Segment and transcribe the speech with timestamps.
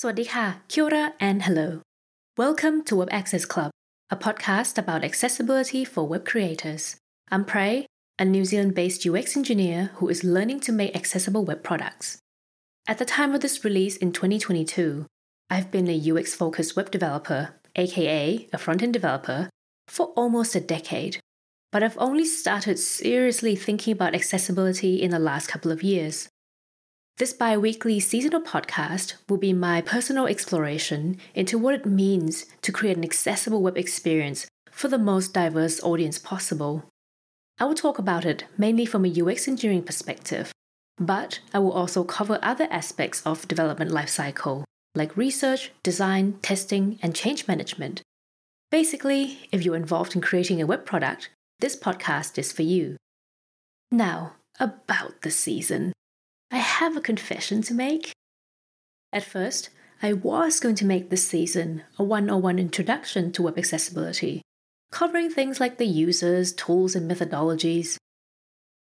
[0.00, 1.68] สวัสดีค่ะ Kia ora and hello.
[2.42, 3.70] Welcome to Web Access Club,
[4.14, 6.84] a podcast about accessibility for web creators.
[7.32, 7.76] I'm Prae,
[8.22, 12.06] a New Zealand-based UX engineer who is learning to make accessible web products.
[12.90, 15.06] At the time of this release in 2022,
[15.48, 17.42] I've been a UX-focused web developer,
[17.84, 19.48] aka a front-end developer,
[19.94, 21.14] for almost a decade.
[21.72, 26.28] But I've only started seriously thinking about accessibility in the last couple of years.
[27.18, 32.70] This bi weekly seasonal podcast will be my personal exploration into what it means to
[32.70, 36.84] create an accessible web experience for the most diverse audience possible.
[37.58, 40.52] I will talk about it mainly from a UX engineering perspective,
[40.98, 44.64] but I will also cover other aspects of development lifecycle
[44.94, 48.02] like research, design, testing, and change management.
[48.70, 52.98] Basically, if you're involved in creating a web product, this podcast is for you.
[53.90, 55.94] Now, about the season.
[56.50, 58.12] I have a confession to make.
[59.12, 59.70] At first,
[60.02, 64.42] I was going to make this season a 101 introduction to web accessibility,
[64.92, 67.96] covering things like the users, tools, and methodologies.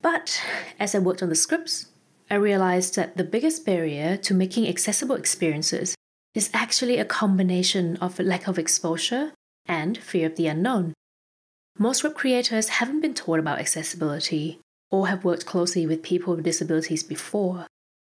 [0.00, 0.42] But
[0.78, 1.86] as I worked on the scripts,
[2.30, 5.94] I realized that the biggest barrier to making accessible experiences
[6.34, 9.32] is actually a combination of lack of exposure
[9.66, 10.92] and fear of the unknown.
[11.78, 16.44] Most web creators haven't been taught about accessibility or have worked closely with people with
[16.44, 17.66] disabilities before.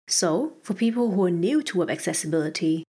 [0.06, 2.84] So, for people who are new to web accessibility,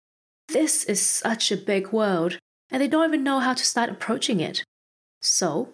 [0.50, 2.38] this is such a big world
[2.70, 4.64] and they don't even know how to start approaching it.
[5.22, 5.70] So,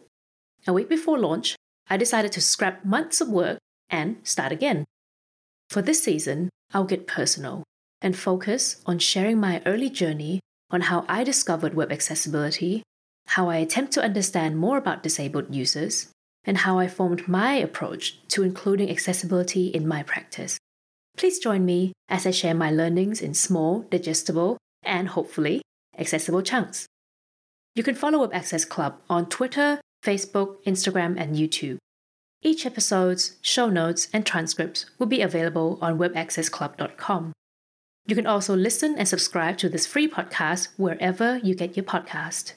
[0.66, 1.56] a week before launch,
[1.90, 4.86] I decided to scrap months of work and start again.
[5.70, 7.64] For this season, I'll get personal
[8.02, 12.84] and focus on sharing my early journey on how I discovered web accessibility,
[13.28, 16.10] how I attempt to understand more about disabled users,
[16.46, 20.58] and how I formed my approach to including accessibility in my practice.
[21.18, 25.62] Please join me as I share my learnings in small, digestible, and hopefully
[25.98, 26.88] accessible chunks.
[27.76, 31.78] You can follow Web Access Club on Twitter, Facebook, Instagram, and YouTube.
[32.42, 37.32] Each episode's show notes and transcripts will be available on webaccessclub.com.
[38.06, 42.52] You can also listen and subscribe to this free podcast wherever you get your podcast.